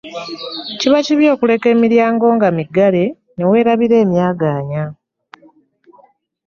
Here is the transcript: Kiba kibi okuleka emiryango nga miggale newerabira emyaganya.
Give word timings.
Kiba 0.79 0.99
kibi 1.05 1.25
okuleka 1.33 1.67
emiryango 1.75 2.25
nga 2.35 2.47
miggale 2.57 3.03
newerabira 3.37 3.95
emyaganya. 4.05 4.83